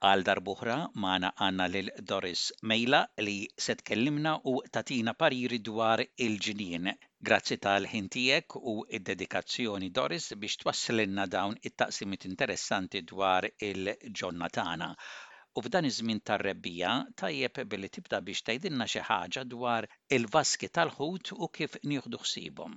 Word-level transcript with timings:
Għal 0.00 0.22
darbuħra 0.26 0.74
maħna 0.96 1.28
għanna 1.44 1.64
lil 1.70 1.88
Doris 2.10 2.42
Mejla 2.70 3.00
li 3.20 3.36
setkellimna 3.64 4.30
u 4.52 4.54
tatina 4.72 5.12
pariri 5.12 5.58
dwar 5.60 6.00
il-ġinien. 6.26 6.88
Grazzi 7.28 7.58
tal-ħintijek 7.60 8.56
u 8.56 8.72
id-dedikazzjoni 8.96 9.90
Doris 9.90 10.30
biex 10.40 10.56
twasslinna 10.62 11.26
dawn 11.34 11.58
it-taqsimit 11.60 12.24
interessanti 12.30 13.02
dwar 13.12 13.44
il-ġonnatana. 13.68 14.88
U 15.60 15.66
f'dan 15.66 15.90
iż-żmien 15.90 16.24
tar-rebbija 16.24 16.94
tajjeb 17.20 17.60
billi 17.68 17.92
tibda 17.98 18.22
biex 18.30 18.46
tgħidilna 18.48 18.88
xi 18.88 19.04
ħaġa 19.04 19.44
dwar 19.52 19.88
il-vaski 20.16 20.72
tal-ħut 20.78 21.34
u 21.36 21.50
kif 21.58 21.76
nieħdu 21.84 22.22
ħsiebhom. 22.24 22.72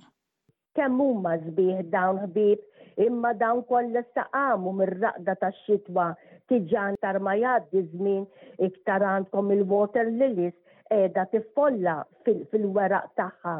Kemm 0.75 0.99
huma 1.07 1.37
żbieħ 1.39 1.85
dawn 1.93 2.19
ħbieb 2.27 2.69
imma 3.07 3.31
dawn 3.45 3.63
kollha 3.71 4.01
staqamu 4.11 4.75
mir-raqda 4.81 5.37
tax-xitwa 5.45 6.11
tiġan 6.51 6.95
tar 7.03 7.19
ma 7.25 7.33
jgħaddi 7.39 7.81
żmien 7.93 8.23
iktar 8.67 9.05
għandkom 9.09 9.51
il-water 9.55 10.09
lilies 10.21 10.55
qiegħda 10.91 11.25
tiffolla 11.35 11.95
fil-weraq 12.25 13.13
tagħha. 13.19 13.55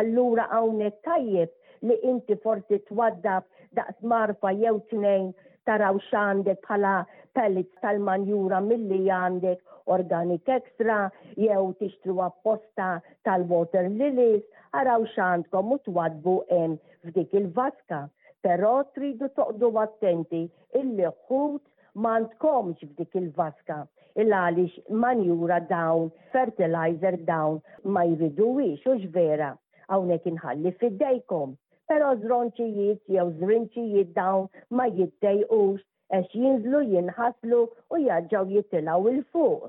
Allura 0.00 0.46
hawnhekk 0.54 1.02
tajjeb 1.08 1.88
li 1.90 1.96
inti 2.12 2.36
forsi 2.44 2.78
twaddab 2.88 3.44
daqs 3.80 4.00
marfa 4.14 4.52
jew 4.62 4.74
tnejn 4.92 5.28
taraw 5.68 5.98
x'għandek 6.06 6.62
bħala 6.66 6.94
pellets 7.38 7.82
tal-manjura 7.84 8.60
milli 8.68 9.02
għandek 9.18 9.60
organic 9.96 10.48
extra, 10.56 10.98
jew 11.36 11.66
tixtru 11.82 12.16
apposta 12.26 12.92
tal-water 13.26 13.88
lilies, 13.98 14.42
araw 14.78 15.04
xandkom 15.14 15.74
u 15.76 15.78
twadbu 15.90 16.38
em 16.62 16.78
f'dik 17.06 17.36
il-vaska. 17.40 18.02
Pero 18.42 18.70
tridu 18.96 19.28
toqdu 19.38 19.68
attenti 19.78 20.46
il 20.78 20.88
liħut 20.98 21.62
għandkomx 22.00 22.84
f'dik 22.90 23.16
il-vaska 23.20 23.74
il 24.22 24.30
għaliex 24.36 24.84
manjura 25.02 25.58
dawn, 25.72 26.06
fertilizer 26.34 27.18
dawn 27.30 27.58
ma 27.96 28.04
jriduwix 28.12 28.86
u 28.92 28.94
vera 29.16 29.48
hawnhekk 29.90 30.30
inħalli 30.30 30.72
f'iddejkom, 30.78 31.50
pero 31.90 32.14
żronċijiet 32.22 33.02
jew 33.16 33.26
żrinċijiet 33.42 34.14
dawn 34.20 34.48
ma 34.80 34.86
jiddejqux 34.88 35.84
għax 36.14 36.34
jinżlu 36.44 36.80
jinħaslu 36.94 37.60
u 37.68 38.00
jaġġaw 38.06 38.48
jittilaw 38.56 39.10
il-fuq. 39.12 39.68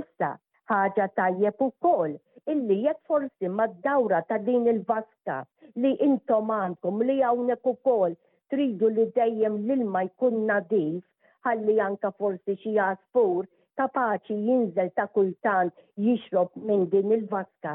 Issa, 0.00 0.32
ħaġa 0.72 1.10
tajjeb 1.20 1.60
ukoll 1.66 2.16
illi 2.54 2.82
jek 2.86 3.02
forsi 3.10 3.52
d 3.62 3.70
dawra 3.88 4.22
ta' 4.30 4.40
din 4.48 4.66
il-vaska 4.72 5.42
li 5.76 5.92
intom 6.08 6.54
għandkom 6.60 7.04
li 7.10 7.20
hawnhekk 7.20 7.72
ukoll 7.74 8.16
tridu 8.50 8.88
li 8.94 9.10
dejjem 9.22 9.60
l-ilma 9.66 10.08
jkun 10.08 10.46
nadif 10.46 11.02
ħalli 11.46 11.76
anka 11.82 12.08
forsi 12.18 12.54
xi 12.62 12.72
jaspur 12.76 13.46
kapaċi 13.80 14.36
jinżel 14.48 14.90
ta' 14.98 15.06
kultant 15.16 15.74
jixrob 16.06 16.52
minn 16.70 16.82
din 16.94 17.12
il-vaska. 17.16 17.74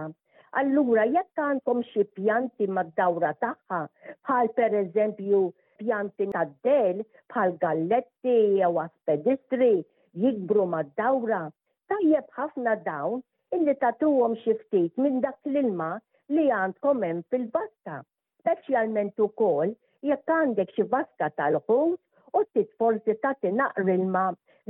Allura 0.62 1.06
jekk 1.14 1.42
għandkom 1.46 1.82
xi 1.92 2.04
pjanti 2.18 2.68
mad-dawra 2.76 3.32
tagħha, 3.46 3.80
bħal 4.28 4.52
pereżempju 4.60 5.40
pjanti 5.80 6.28
ta' 6.36 6.44
del 6.68 7.02
bħal 7.34 7.56
galletti 7.64 8.36
jew 8.62 8.72
aspedistri 8.86 9.72
jikbru 10.26 10.68
mad-dawra, 10.76 11.42
tajjeb 11.94 12.30
ħafna 12.38 12.78
dawn 12.86 13.24
illi 13.58 13.76
tatuhom 13.86 14.38
xi 14.44 14.56
ftit 14.62 14.96
minn 15.08 15.20
dak 15.26 15.40
l-ilma 15.52 15.90
li 16.36 16.46
għandkom 16.60 17.04
hemm 17.10 17.26
fil-vaska. 17.34 17.98
Speċjalment 18.46 19.26
ukoll 19.30 19.74
jekk 20.12 20.32
għandek 20.40 20.78
xi 20.78 20.86
vaska 20.98 21.34
tal 21.42 21.58
ħut 21.66 22.00
u 22.38 22.42
tit 22.56 22.72
forsi 22.82 23.14
tagħti 23.26 23.50
naqrilma 23.58 24.22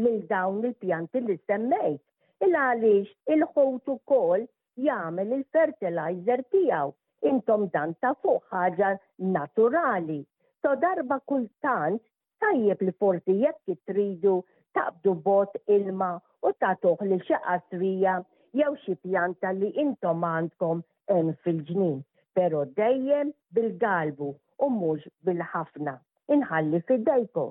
lil 0.06 0.18
dawn 0.32 0.58
il-pjanti 0.68 1.22
li 1.28 1.36
semmejt. 1.50 2.04
Il 2.48 2.54
għaliex 2.64 3.36
il 3.36 3.46
ħutu 3.54 3.96
kol 4.12 4.44
jagħmel 4.88 5.32
il-fertilizer 5.40 6.44
tiegħu. 6.56 6.94
Intom 7.32 7.66
dan 7.74 7.96
ta' 8.04 8.12
fuq 8.22 8.44
ħaġa 8.54 8.92
naturali. 9.38 10.20
So 10.62 10.76
darba 10.84 11.18
kultant 11.32 12.04
tajjeb 12.44 12.84
li 12.90 12.94
forsi 13.02 13.40
jekk 13.42 13.78
tridu 13.90 14.36
taqdu 14.78 15.16
bot 15.26 15.58
ilma 15.78 16.12
u 16.46 16.54
tagħtuh 16.62 17.06
li 17.10 17.18
xi 17.26 17.40
qasrija 17.48 18.20
jew 18.60 18.74
xi 18.86 18.98
pjanta 19.06 19.56
li 19.58 19.72
intom 19.84 20.26
għandkom 20.34 20.84
hemm 21.12 21.34
fil-ġnien, 21.46 21.98
pero 22.38 22.66
dejjem 22.80 23.34
bil-galbu 23.58 24.30
u 24.66 24.70
mhux 24.80 25.08
bil-ħafna 25.28 25.98
inħalli 26.34 26.80
fid-dajko. 26.88 27.44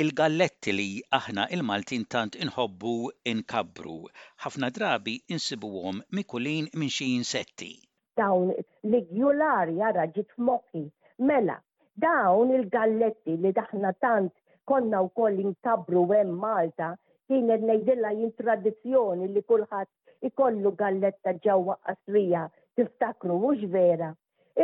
Il-galletti 0.00 0.72
li 0.72 0.88
aħna 1.18 1.48
il-Maltin 1.56 2.04
tant 2.08 2.36
inħobbu 2.40 2.92
inkabru, 3.32 3.96
ħafna 4.44 4.68
drabi 4.72 5.16
insibuhom 5.34 6.00
mikulin 6.16 6.68
minn 6.78 6.92
xie 6.94 7.16
insetti. 7.16 7.72
Dawn 8.16 8.52
l-igjular 8.86 9.72
jara 9.76 10.06
ġit 10.16 10.30
moħħi, 10.46 10.84
mela, 11.30 11.58
dawn 12.04 12.54
il-galletti 12.56 13.36
li 13.42 13.52
daħna 13.56 13.92
tant 14.04 14.32
konna 14.70 15.02
u 15.04 15.10
koll 15.18 15.40
inkabru 15.42 16.06
hemm 16.12 16.38
Malta, 16.40 16.92
kienet 17.28 17.62
nejdilla 17.68 18.12
jintradizjoni 18.20 19.28
li 19.34 19.42
kulħadd 19.46 20.26
ikollu 20.30 20.72
galletta 20.80 21.34
ġawa 21.44 21.76
qasrija 21.86 22.46
tiftakru 22.78 23.36
mhux 23.42 23.68
vera. 23.74 24.14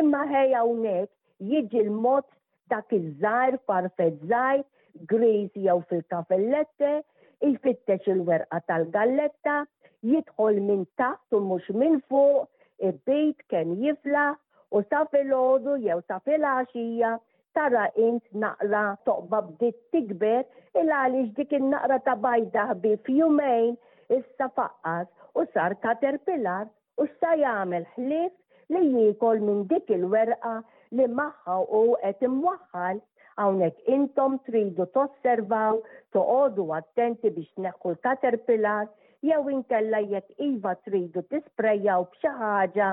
Imma 0.00 0.24
ħeja 0.32 0.62
hawnhekk 0.62 1.12
jiġi 1.50 1.80
l-mod 1.86 2.26
dak 2.70 2.88
iż 2.96 3.02
żgħar 3.20 3.56
parfet 3.70 4.14
żgħar, 4.22 4.62
grejzi 5.10 5.62
jew 5.66 5.78
fil-kafellette, 5.90 6.92
jfittex 7.46 8.08
il-werqa 8.14 8.58
tal-galletta, 8.70 9.58
jidħol 10.08 10.58
minn 10.64 10.82
taħt 11.00 11.36
u 11.36 11.40
mhux 11.44 11.74
minn 11.82 12.00
fuq, 12.10 12.48
il-bejt 12.86 13.44
kemm 13.52 13.76
jifla 13.84 14.24
u 14.74 14.82
sa 14.90 15.04
fil-ħodu 15.12 15.76
jew 15.84 15.98
sa 16.08 16.18
fil-għaxija 16.26 17.14
tara 17.56 17.86
int 18.06 18.24
naqra 18.42 18.82
toqba 19.08 19.40
bdiet 19.52 19.78
tikber 19.94 20.42
il 20.82 20.90
għaliex 20.92 21.36
dik 21.38 21.54
in-naqra 21.60 22.00
ta' 22.08 22.16
bajda 22.24 22.66
bi 22.82 22.96
fjumejn 23.06 23.76
issa 24.18 24.50
faqqas 24.58 25.08
u 25.36 25.46
sar 25.54 25.78
caterpillar 25.86 26.66
u 27.00 27.06
sa 27.20 27.32
jagħmel 27.40 27.86
ħlief 27.94 28.34
li 28.76 28.82
jiekol 28.90 29.40
minn 29.46 29.64
dik 29.70 29.88
il-werqa 29.96 30.56
li 30.94 31.04
maħħa 31.18 31.54
u 31.80 31.82
qed 32.02 32.22
imwaħħal 32.28 32.98
hawnhekk 33.44 33.90
intom 33.96 34.34
tridu 34.48 34.84
tosservaw, 34.96 35.80
toqogħdu 36.16 36.66
attenti 36.78 37.32
biex 37.38 37.64
neħħu 37.64 37.90
l-caterpillar, 37.94 38.86
jew 39.28 39.40
inkella 39.56 40.00
jekk 40.12 40.42
iva 40.50 40.74
tridu 40.86 41.24
tisprejjaw 41.32 42.04
b'xi 42.12 42.32
ħaġa, 42.42 42.90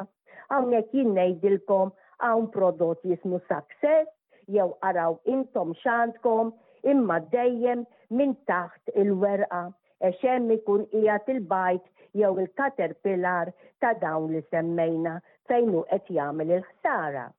hawnhekk 0.51 0.97
jien 0.97 1.11
ngħidilkom 1.17 1.93
hawn 2.29 2.49
prodott 2.57 3.05
jismu 3.11 3.39
success, 3.51 4.09
jew 4.55 4.67
araw 4.89 5.19
intom 5.35 5.73
xandkom, 5.83 6.51
imma 6.95 7.19
dejjem 7.37 7.85
minn 8.17 8.33
taħt 8.49 8.95
il-werqa 9.03 9.61
eċem 10.09 10.49
ikun 10.57 10.87
ijat 11.03 11.29
il-bajt 11.35 11.85
jew 12.19 12.33
il-caterpillar 12.41 13.53
ta' 13.81 13.93
dawn 14.01 14.31
li 14.33 14.41
semmejna 14.49 15.19
fejnu 15.47 15.85
qed 15.91 16.11
jagħmel 16.17 16.57
il-ħsara. 16.57 17.29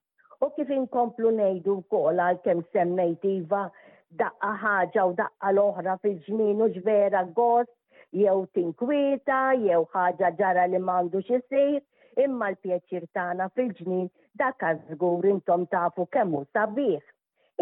U 0.45 0.51
kif 0.53 0.69
inkomplu 0.75 1.29
ngħidu 1.35 1.73
wkoll 1.81 2.19
għalkemm 2.23 2.59
semmejt 2.75 3.23
iva 3.29 3.61
daqqa 4.19 4.49
ħaġa 4.63 5.05
u 5.11 5.15
daqqa 5.19 5.49
l-oħra 5.53 5.95
fil-ġmien 6.03 6.59
u 6.61 6.67
ġvera 6.75 7.23
gost 7.39 7.71
jew 8.19 8.43
tinkwieta 8.57 9.39
jew 9.61 9.79
ħaġa 9.95 10.29
ġara 10.41 10.67
li 10.73 10.81
mandu 10.89 11.23
xisir 11.29 11.79
imma 12.27 12.51
l-pjaċir 12.53 13.07
tagħna 13.17 13.49
fil-ġnien 13.57 14.05
dak 14.43 14.61
żgur 14.93 15.25
intom 15.33 15.65
tafu 15.73 16.05
kemm 16.13 16.37
hu 16.37 16.43
sabiħ. 16.53 17.01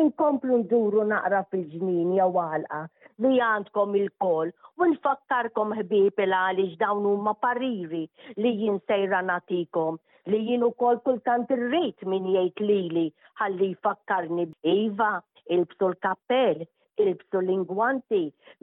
Inkomplu 0.04 0.60
nduru 0.66 1.08
naqra 1.08 1.46
fil-ġnien 1.54 2.18
jew 2.20 2.30
għalqa 2.46 2.82
li 3.24 3.36
għandkom 3.48 3.96
il-kol 4.02 4.52
u 4.82 4.90
nfakkarkom 4.92 5.78
ħbib 5.80 6.26
il 6.28 6.36
għaliex 6.44 6.78
dawn 6.84 7.08
huma 7.16 7.38
pariri 7.48 8.04
li 8.42 8.58
jinsejra 8.66 9.24
natikom 9.32 10.02
li 10.32 10.38
jien 10.48 10.62
ukoll 10.70 10.98
kultant 11.06 11.50
irrid 11.56 12.04
min 12.12 12.28
jgħid 12.34 12.62
lili 12.68 13.02
għalli 13.46 13.68
jfakkarni 13.74 14.46
b'iva, 14.52 15.08
ilbsu 15.56 15.90
l 15.90 16.64
il 17.02 17.06
ilbsu 17.08 17.40
l-ingwanti, 17.42 18.20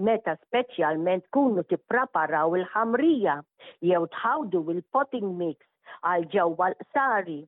meta 0.08 0.34
speċjalment 0.44 1.24
kunu 1.36 1.62
tippraparaw 1.72 2.56
il-ħamrija 2.60 3.34
jew 3.90 4.00
tħawdu 4.14 4.60
il-potting 4.76 5.28
mix 5.42 5.60
għal 6.12 6.24
ġewwa 6.36 6.70
l-sari 6.72 7.38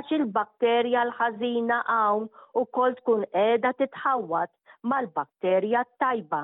għax 0.00 0.16
il-bakterja 0.18 1.06
l-ħażina 1.08 1.78
hawn 1.92 2.26
ukoll 2.64 2.98
tkun 3.02 3.22
qiegħda 3.36 3.72
titħawat 3.84 4.50
mal-bakterja 4.82 5.84
tajba. 6.02 6.42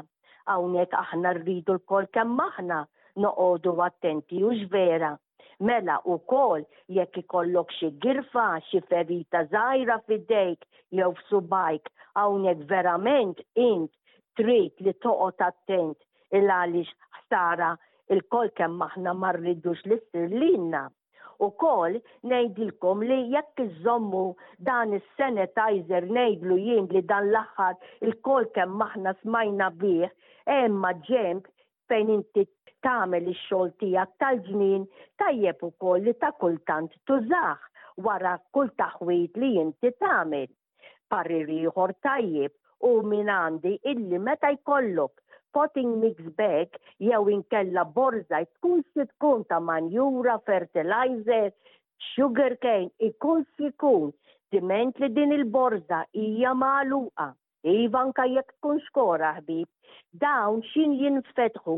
Hawnhekk 0.55 0.94
aħna 1.02 1.34
rridu 1.40 1.78
l-kol 1.81 2.06
kemm 2.19 2.43
aħna 2.50 2.82
noqogħdu 3.26 3.78
attenti 3.90 4.44
u 4.46 4.55
ġvera 4.62 5.17
mela 5.61 6.00
u 6.05 6.19
kol 6.32 6.64
jekk 6.97 7.17
ikollok 7.23 7.70
xi 7.79 7.88
girfa, 8.05 8.44
xi 8.69 8.81
ferita 8.91 9.41
żgħira 9.53 9.97
fidejk 10.08 10.64
jew 10.99 11.08
f'subajk 11.20 11.88
hawnhekk 12.20 12.67
verament 12.73 13.41
int 13.64 13.93
trid 14.37 14.73
li 14.87 14.93
toqgħod 15.06 15.47
attent 15.49 15.97
il 16.37 16.50
għaliex 16.50 16.93
ħsara 17.20 17.70
il-kol 18.17 18.50
kemm 18.61 18.85
aħna 18.88 19.14
ma 19.23 19.32
rridux 19.37 19.82
li 19.88 19.99
ssir 20.03 20.29
lilna. 20.32 20.85
U 21.44 21.50
kol 21.61 21.97
nejdilkom 22.32 23.02
li 23.09 23.17
jekk 23.35 23.61
iżommu 23.69 24.26
dan 24.69 24.93
is-sanitizer 24.99 26.06
nejdlu 26.19 26.56
jien 26.67 26.87
li 26.93 27.02
dan 27.11 27.31
l-aħħar 27.32 28.06
il-kol 28.11 28.49
kemm 28.56 28.85
aħna 28.91 29.17
smajna 29.23 29.70
bih, 29.81 30.09
emma 30.61 30.93
ġemp 31.09 31.49
fejn 31.91 32.11
inti 32.17 32.43
tagħmel 32.87 33.27
ix-xogħol 33.33 33.69
tiegħek 33.83 34.15
tal-ġnien 34.23 34.87
tajjeb 35.23 35.62
ukoll 35.69 36.03
li 36.06 36.15
ta' 36.23 36.31
kultant 36.41 36.94
tużaħ 37.09 37.65
wara 38.06 38.33
kull 38.56 38.73
taħwit 38.81 39.38
li 39.43 39.50
inti 39.62 39.93
tagħmel. 40.03 40.49
Parir 41.15 41.53
ieħor 41.59 41.94
tajjeb 42.06 42.91
u 42.91 42.91
min 43.17 43.31
għandi 43.37 43.77
illi 43.93 44.21
meta 44.29 44.50
jkollok 44.56 45.23
potting 45.56 45.94
mix 46.03 46.29
bag 46.41 46.77
jew 47.09 47.23
inkella 47.37 47.87
borza 47.99 48.43
tkun 48.56 48.83
si 48.91 49.06
tkun 49.15 49.47
ta' 49.50 49.62
manjura, 49.71 50.37
fertilizer, 50.49 51.50
sugar 52.12 52.59
cane, 52.62 52.91
ikun 53.11 53.47
si 53.55 53.71
tkun 53.79 54.11
diment 54.55 54.99
li 55.03 55.11
din 55.17 55.33
il-borza 55.38 56.05
hija 56.23 56.53
magħluqa 56.55 57.31
ka 58.17 58.25
jekk 58.35 58.53
tkun 58.61 58.79
skora 58.87 59.35
ħbib, 59.41 59.67
dawn 60.23 60.61
xin 60.71 60.93
jinfetħu 61.03 61.75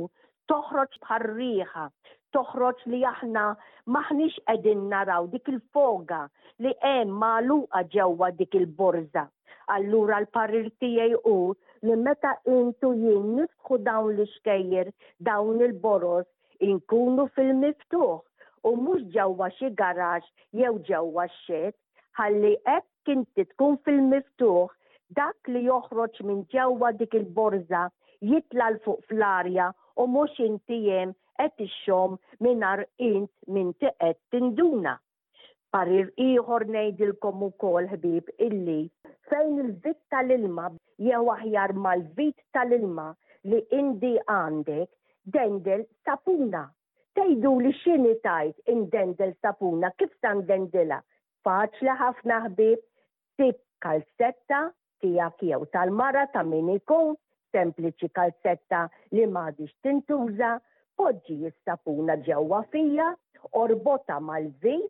toħroġ 0.49 0.99
bħarriħa, 1.05 1.87
toħroġ 2.32 2.82
li 2.93 3.05
aħna 3.08 3.44
maħniex 3.88 4.37
qegħdin 4.50 4.88
naraw 4.90 5.26
dik 5.32 5.49
il-foga 5.52 6.29
li 6.61 6.73
hemm 6.82 7.17
magħluqa 7.23 7.82
ġewwa 7.93 8.31
dik 8.37 8.55
il 8.61 8.67
borza 8.67 9.25
Allura 9.69 10.17
l-parir 10.20 10.69
tiegħi 10.81 11.19
u 11.29 11.55
li 11.85 11.96
meta 11.96 12.34
intu 12.44 12.93
jien 12.96 13.32
nisħu 13.38 13.79
dawn 13.88 14.12
l 14.12 14.26
xkejjer 14.29 14.93
dawn 15.31 15.61
il-boros 15.64 16.29
inkunu 16.69 17.29
fil-miftuħ 17.32 18.19
u 18.64 18.70
mhux 18.76 19.08
ġewwa 19.17 19.49
xi 19.56 19.73
garax 19.79 20.29
jew 20.52 20.76
ġewwa 20.91 21.25
xed 21.46 21.73
ħalli 22.20 22.55
hekk 22.75 23.14
inti 23.20 23.46
tkun 23.52 23.81
fil-miftuħ 23.88 24.69
dak 25.16 25.49
li 25.52 25.60
joħroġ 25.66 26.19
minn 26.28 26.40
ġewwa 26.55 26.88
dik 27.00 27.14
il-borza 27.19 27.82
jitla 28.31 28.66
l-fuq 28.72 29.00
fl-arja 29.08 29.69
u 30.00 30.06
mhux 30.12 30.38
intijem 30.46 31.14
qed 31.40 31.52
tixxom 31.62 32.16
mingħajr 32.44 32.82
int 33.10 33.31
minn 33.56 33.70
tiqed 33.81 34.19
tinduna. 34.34 34.96
Parir 35.72 36.08
ieħor 36.25 36.64
ngħidilkom 36.72 37.44
ukoll 37.49 37.88
ħbib 37.93 38.31
illi 38.49 38.76
fejn 39.31 39.56
il-vit 39.64 39.99
tal-ilma 40.12 40.69
jew 41.08 41.22
aħjar 41.37 41.75
mal-vit 41.87 42.38
tal-ilma 42.56 43.08
li 43.49 43.60
indi 43.81 44.12
għandek 44.32 44.90
dendel 45.37 45.84
sapuna. 46.05 46.66
Tejdu 47.19 47.52
li 47.64 47.72
xini 47.82 48.12
tajt 48.25 48.72
in 48.75 48.84
dendel 48.93 49.32
sapuna, 49.43 49.90
kif 49.99 50.12
tan 50.25 50.44
dendela? 50.49 51.00
Faċla 51.44 51.94
ħafna 52.02 52.43
ħbib, 52.50 52.81
tip 53.40 53.60
kalsetta 53.84 54.66
tijak 55.00 55.36
jew 55.42 55.64
tal-mara 55.72 56.26
ta' 56.32 56.42
min 56.46 56.70
ikun, 56.76 57.14
sempliċi 57.54 58.08
kalzetta 58.16 58.80
li 59.16 59.22
m'għadix 59.34 59.70
tintuża, 59.86 60.50
poġġi 61.00 61.36
jistapuna 61.44 62.16
ġewwa 62.26 62.58
fija, 62.72 63.06
orbota 63.62 64.18
mal-vit, 64.28 64.88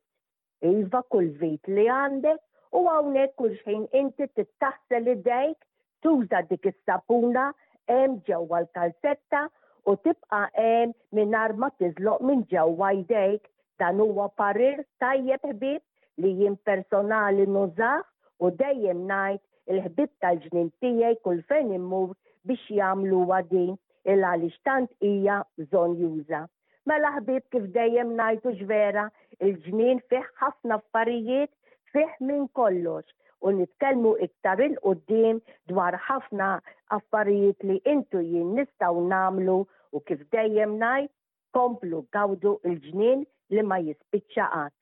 iva 0.71 1.03
kull 1.13 1.29
vit 1.43 1.71
li 1.75 1.85
għandek, 1.97 2.41
u 2.79 2.83
għawnek 2.95 3.37
kull 3.41 3.55
xejn 3.65 3.85
inti 4.01 4.27
tittaħsel 4.39 5.13
idejk, 5.15 5.59
tuża 6.03 6.41
dik 6.51 6.67
is-sapuna 6.73 7.45
hemm 7.91 8.19
ġewwa 8.29 8.63
l-kalzetta 8.65 9.45
u 9.89 9.95
tibqa' 10.05 10.43
hemm 10.59 10.93
mingħajr 11.17 11.57
ma 11.63 11.71
tiżloq 11.79 12.25
minn 12.29 12.43
ġewwa 12.53 12.91
jdejk 13.05 13.49
dan 13.83 14.01
huwa 14.03 14.27
parir 14.41 14.83
tajjeb 15.03 15.45
ħbieb 15.53 16.25
li 16.25 16.35
jien 16.41 16.59
personali 16.69 17.47
nużah 17.47 18.03
u 18.43 18.51
dejjem 18.61 19.07
ngħid 19.09 19.45
il-ħbib 19.73 20.11
tal 20.25 20.39
ġnin 20.45 20.69
tiegħi 20.83 21.19
kull 21.25 21.41
fejn 21.51 21.73
immur 21.77 22.13
biex 22.51 22.65
jamlu 22.79 23.19
għadin 23.39 23.75
il 24.13 24.25
għalix 24.29 24.61
tant 24.65 24.91
hija 25.09 25.39
bżonn 25.61 25.97
juża. 26.03 26.43
Mela 26.89 27.11
ħbib 27.19 27.45
kif 27.53 27.67
dejjem 27.75 28.15
ngħidu 28.17 28.53
ġvera, 28.63 29.07
il-ġnien 29.45 30.01
fih 30.09 30.25
ħafna 30.41 30.81
affarijiet 30.81 31.51
fih 31.93 32.15
minn 32.25 32.47
kollox 32.59 33.13
u 33.45 33.53
nitkellmu 33.59 34.17
iktar 34.25 34.63
il-qoddim 34.67 35.43
dwar 35.71 35.99
ħafna 36.09 36.53
affarijiet 36.97 37.69
li 37.69 37.77
intu 37.93 38.25
jien 38.25 38.57
nistgħu 38.57 39.05
nagħmlu 39.13 39.59
u 39.61 40.05
kif 40.09 40.25
dejjem 40.33 40.79
ngħid 40.81 41.13
komplu 41.59 42.07
gawdu 42.17 42.57
il-ġnien 42.73 43.29
li 43.53 43.63
ma 43.69 43.81
jispiċċa 43.85 44.51
qatt. 44.55 44.78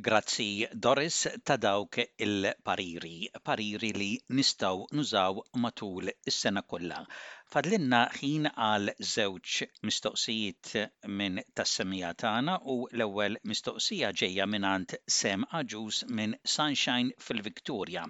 Grazzi 0.00 0.64
Doris 0.72 1.26
ta' 1.44 1.56
dawk 1.56 1.96
il-pariri, 2.24 3.18
pariri 3.42 3.90
li 4.00 4.10
nistaw 4.36 4.86
nużaw 4.94 5.34
matul 5.62 6.10
is-sena 6.30 6.62
kollha. 6.72 7.00
Fadlinna 7.54 8.00
ħin 8.18 8.46
għal 8.66 8.92
żewġ 9.14 9.56
mistoqsijiet 9.88 10.70
minn 11.20 11.40
tas-semija 11.60 12.12
tagħna 12.24 12.54
u 12.76 12.78
l-ewwel 12.92 13.40
mistoqsija 13.52 14.12
ġejja 14.22 14.46
mingħand 14.54 14.98
Sem 15.16 15.48
Aġus 15.62 16.00
minn 16.20 16.38
Sunshine 16.54 17.12
fil-Viktorja 17.28 18.06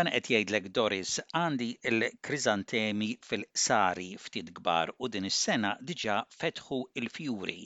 dan 0.00 0.10
qed 0.16 0.32
jgħidlek 0.34 0.68
Doris 0.80 1.14
għandi 1.30 1.70
il-krizantemi 1.92 3.12
fil-sari 3.30 4.10
ftit 4.26 4.50
kbar 4.58 4.96
u 4.98 5.10
din 5.14 5.30
is-sena 5.30 5.76
diġà 5.92 6.18
fetħu 6.42 6.86
il-fjuri 7.02 7.60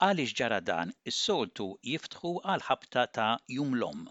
Għaliex 0.00 0.30
ġara 0.36 0.58
dan, 0.64 0.90
is-soltu 1.10 1.64
jiftħu 1.88 2.30
għal 2.48 2.62
ħabta 2.70 3.02
ta' 3.16 3.32
jumlom. 3.54 4.06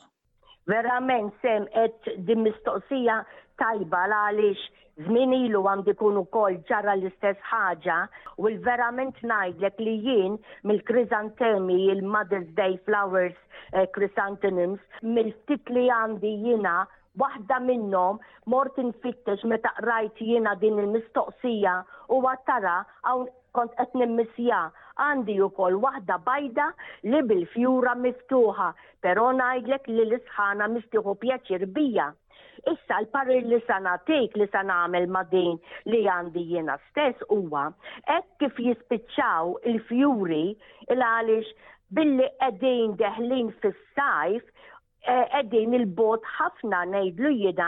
Verament 0.69 1.31
sem 1.41 1.65
et 1.83 2.09
din 2.29 2.45
mistoqsija 2.45 3.21
tajba 3.63 4.03
għaliex 4.11 4.77
Zmin 5.07 5.31
ilu 5.31 5.61
għam 5.63 5.85
dikun 5.87 6.17
u 6.19 6.25
kol 6.35 6.57
ġarra 6.67 6.97
l-istess 6.97 7.39
ħaġa 7.53 7.95
u 8.43 8.49
l-verament 8.49 9.21
najdlek 9.31 9.77
li 9.85 9.93
jien 10.03 10.35
mill-krizantemi, 10.67 11.77
il-Mother's 11.93 12.49
Day 12.57 12.75
Flowers 12.83 13.39
eh, 13.71 13.87
Chrysanthemums, 13.95 14.81
mill-ftit 15.15 15.71
li 15.71 15.85
għandi 16.01 16.33
jina 16.49 16.75
Waħda 17.19 17.55
minnhom 17.67 18.19
mort 18.53 18.77
infittex 18.83 19.43
meta 19.51 19.71
qrajt 19.79 20.21
jiena 20.23 20.53
din 20.61 20.79
il-mistoqsija 20.83 21.75
u 22.15 22.21
tara 22.49 22.77
hawn 23.09 23.27
kont 23.57 23.73
qed 23.79 23.93
nimmissija 23.99 24.57
għandi 25.03 25.35
wkoll 25.47 25.77
waħda 25.85 26.17
bajda 26.25 26.67
li 27.11 27.21
bil-fjura 27.31 27.95
miftuħa, 28.03 28.67
però 29.05 29.25
ngħidlek 29.39 29.87
li 29.93 30.03
l-isħana 30.05 30.67
mistieħu 30.73 31.15
pjaċir 31.23 31.65
bija. 31.79 32.07
Issa 32.73 32.99
l-parir 33.01 33.43
li 33.47 33.59
sanatik 33.65 34.35
li 34.37 34.47
sanamel 34.53 35.07
ma 35.15 35.23
din 35.33 35.57
li 35.91 36.03
għandi 36.13 36.43
jena 36.53 36.75
stess 36.89 37.19
huwa 37.35 37.67
hekk 38.13 38.29
kif 38.43 38.59
jispiċċaw 38.67 39.53
il-fjuri 39.73 40.45
il 40.93 41.05
għaliex 41.09 41.67
billi 41.99 42.27
qegħdin 42.43 42.97
deħlin 43.01 43.51
fis-sajf 43.63 44.53
qegħdin 45.09 45.71
il-bot 45.77 46.27
ħafna 46.37 46.79
ngħidlu 46.91 47.29
jiena 47.41 47.67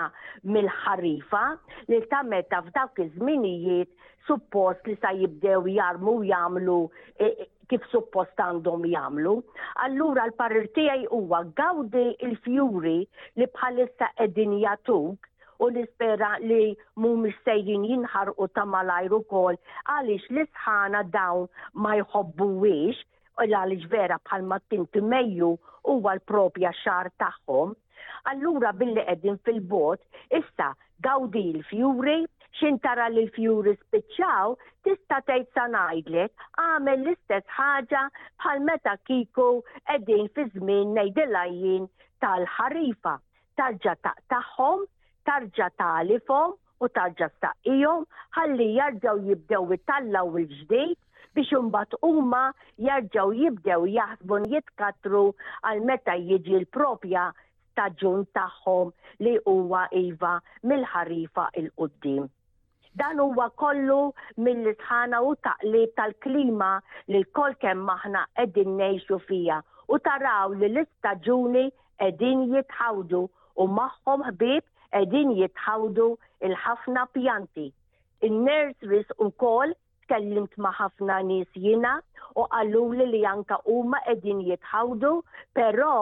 mill-ħarifa 0.55 1.39
li 1.93 1.99
ta' 2.11 2.19
meta 2.33 2.59
f'dawk 2.65 3.01
iż-żminijiet 3.05 3.89
suppost 4.27 4.89
li 4.91 4.95
sa 5.05 5.13
jibdew 5.21 5.71
jarmu 5.77 6.15
jagħmlu 6.31 6.75
e, 6.85 7.31
e, 7.31 7.47
kif 7.71 7.87
suppost 7.93 8.43
għandhom 8.45 8.85
jagħmlu. 8.91 9.33
Allura 9.87 10.27
l-parir 10.29 10.67
tiegħi 10.77 11.09
huwa 11.17 11.41
gawdi 11.61 12.05
il-fjuri 12.29 12.97
li 13.41 13.49
bħalissa 13.55 14.11
qegħdin 14.21 14.57
jatuk 14.61 15.31
u 15.65 15.69
nispera 15.79 16.35
li 16.45 16.61
mumiex 17.05 17.41
sejjin 17.49 17.87
jinħarqu 17.93 18.37
u 18.45 18.49
tamalajru 18.59 19.23
kol 19.33 19.57
għaliex 19.95 20.33
l-isħana 20.35 21.05
dawn 21.17 21.49
ma 21.81 21.97
jħobbuwiex 22.03 23.05
u 23.39 23.45
l 23.45 23.73
vera 23.91 24.17
bħal 24.27 24.41
mattinti 24.51 25.01
Mejju 25.09 25.47
huwa 25.91 26.13
l-propja 26.17 26.71
xar 26.83 27.09
tagħhom. 27.23 27.71
Allura 28.31 28.71
billi 28.81 29.03
qegħdin 29.09 29.37
fil-bot, 29.45 30.01
issa 30.39 30.67
gawdi 31.05 31.43
l-fjuri, 31.53 32.17
xintara 32.59 33.07
li 33.09 33.21
l-fjuri 33.25 33.73
spiċċaw, 33.83 34.55
tista' 34.83 35.21
tgħid 35.25 35.51
sa 35.55 35.65
ngħidlek 35.71 36.47
għamel 36.65 37.03
l-istess 37.05 37.55
ħaġa 37.57 38.03
bħal 38.43 38.63
meta 38.67 38.97
kiku 39.07 39.47
qegħdin 39.61 40.33
fi 40.35 40.45
żmien 40.55 40.91
ngħidilajjin 40.97 41.87
tal-ħarifa, 42.25 43.15
tarġa 43.57 43.95
taħħom, 44.33 44.83
tarġa 45.31 45.69
talifhom 45.81 46.57
u 46.83 46.89
tarġa 46.99 47.29
staqijom 47.37 48.05
ħalli 48.37 48.73
jarġaw 48.75 49.21
jibdew 49.31 49.73
it-tallaw 49.79 50.37
il-ġdejt 50.43 50.99
biex 51.35 51.47
umbat 51.63 51.87
huma 52.03 52.41
jarġaw 52.85 53.29
jibdew 53.41 53.85
jaħsbu 53.95 54.37
jitkatru 54.53 55.21
għal 55.69 55.79
meta 55.89 56.13
jiġi 56.29 56.57
l-propja 56.57 57.23
staġun 57.71 58.25
tagħhom 58.39 58.91
li 59.25 59.35
huwa 59.47 59.85
iva 60.01 60.33
mill-ħarifa 60.71 61.45
il-qoddim. 61.61 62.25
Dan 63.01 63.21
huwa 63.23 63.45
kollu 63.63 63.99
mill 64.47 64.73
tħana 64.81 65.21
u 65.23 65.31
taqli 65.47 65.85
tal-klima 65.99 66.71
li 67.11 67.21
l 67.21 67.29
koll 67.39 67.55
kemm 67.63 67.85
maħna 67.91 68.25
qegħdin 68.41 68.75
ngħixu 68.81 69.19
fija 69.29 69.61
u 69.87 69.99
taraw 70.09 70.51
li 70.57 70.67
l-istaġuni 70.71 71.63
qegħdin 72.03 72.41
jitħawdu 72.55 73.21
u 73.23 73.69
magħhom 73.79 74.25
ħbib 74.33 74.67
qegħdin 74.91 75.31
jitħawdu 75.39 76.09
il-ħafna 76.49 77.07
pjanti. 77.15 77.69
In-nurseries 78.27 79.15
ukoll 79.27 79.73
tkellimt 80.11 80.51
ma' 80.63 80.73
ħafna 80.75 81.17
nies 81.25 81.47
jiena 81.63 81.93
u 82.35 82.43
qalluli 82.51 83.05
li 83.13 83.21
anka 83.33 83.61
huma 83.71 83.99
qegħdin 84.05 84.41
jitħawdu, 84.49 85.13
però 85.55 85.93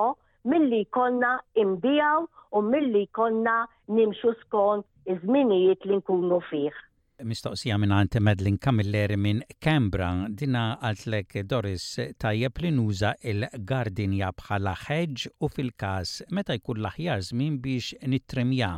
milli 0.51 0.82
konna 0.98 1.34
imbijaw 1.63 2.25
u 2.58 2.62
milli 2.66 3.06
konna 3.13 3.58
nimxu 3.94 4.34
skont 4.42 4.86
iż-żminijiet 5.06 5.86
li 5.86 5.98
nkunu 6.01 6.42
fih. 6.50 6.74
Mistoqsija 7.22 7.75
minn 7.78 7.92
għant 7.92 8.16
Medlin 8.24 8.58
Kamilleri 8.63 9.18
minn 9.20 9.42
Kembra, 9.62 10.10
dina 10.42 10.78
għaltlek 10.82 11.42
Doris 11.51 11.88
tajjeb 12.24 12.62
li 12.63 12.70
nuża 12.74 13.12
il-gardinja 13.30 14.30
bħala 14.39 14.74
ħeġ 14.88 15.25
u 15.44 15.50
fil 15.54 15.74
każ 15.84 16.22
meta 16.32 16.56
jkun 16.58 16.80
l-aħjar 16.80 17.25
żmien 17.30 17.58
biex 17.62 17.92
nittrimja. 18.13 18.72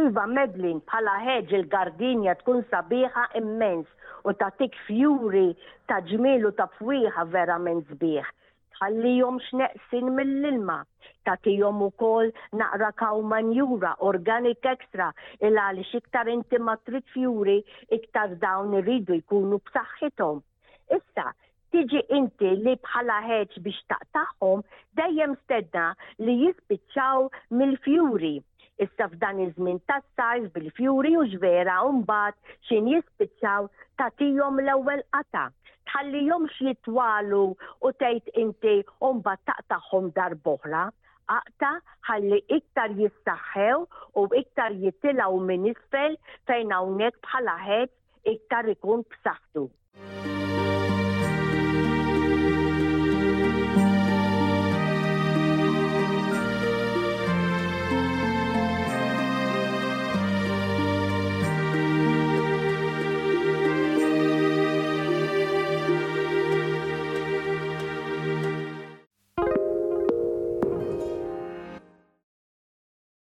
Iva 0.00 0.24
Medlin 0.28 0.80
bħala 0.88 1.18
ħeġ 1.26 1.52
il-gardinja 1.60 2.34
tkun 2.40 2.64
sabiħa 2.72 3.28
immens 3.42 3.92
u 4.28 4.32
ta' 4.40 4.50
tik 4.60 4.74
fjuri 4.86 5.48
ta' 5.88 6.00
ġmilu 6.08 6.50
ta' 6.58 6.66
fwieħa 6.78 7.22
verament 7.34 7.86
zbieħ 7.94 8.32
tħallihom 8.76 9.36
x'neqsin 9.40 10.08
mill-ilma, 10.16 10.74
ta' 11.24 11.36
u 11.68 11.70
ukoll 11.86 12.32
naqra 12.60 12.90
kaw 13.02 13.20
manjura 13.32 13.92
organic 14.10 14.66
extra 14.74 15.06
il 15.48 15.56
għaliex 15.62 15.92
iktar 16.02 16.26
inti 16.34 16.58
matrit 16.58 16.86
trid 17.06 17.12
fjuri 17.14 17.58
iktar 18.00 18.34
dawn 18.44 18.74
iridu 18.80 19.14
jkunu 19.22 19.60
b'saħħithom. 19.68 20.42
Issa, 20.98 21.28
tiġi 21.72 22.00
inti 22.18 22.50
li 22.66 22.74
bħala 22.84 23.20
ħeġ 23.30 23.62
biex 23.64 23.80
taqtaħħom 23.94 24.66
dejjem 25.00 25.38
stedna 25.46 25.88
li 26.24 26.34
jispiċċaw 26.44 27.28
mill-fjuri 27.62 28.34
Issa 28.84 29.06
f'dan 29.08 29.38
iż-żmien 29.44 29.78
tas-sajf 29.88 30.50
bil-fjuri 30.54 31.12
u 31.16 31.22
ġvera 31.34 31.76
u 31.90 31.94
mbagħad 32.00 32.36
xin 32.68 32.90
jispiċċaw 32.92 33.68
tagħtihom 34.02 34.58
l-ewwel 34.64 35.00
qata. 35.16 35.44
Tħallihom 35.90 36.44
jitwalu 36.58 37.40
u 37.56 37.92
tgħid 38.02 38.28
inti 38.44 38.76
u 39.00 39.10
mbagħad 39.22 39.48
taqtaħħom 39.52 40.12
darb'oħra. 40.20 40.82
Aqta 41.38 41.70
ħalli 42.10 42.42
iktar 42.58 42.92
jissaħħew 43.00 43.80
u 44.20 44.26
iktar 44.44 44.76
jittilaw 44.84 45.40
minn 45.48 45.70
isfel 45.72 46.20
fejn 46.50 46.76
hawnhekk 46.78 47.22
bħala 47.30 47.58
ħed 47.64 48.32
iktar 48.36 48.74
ikun 48.76 49.08
b'saħħtu. 49.14 50.35